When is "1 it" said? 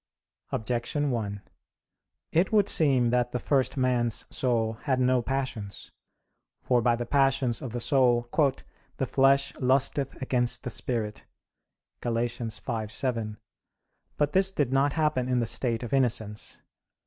1.11-2.51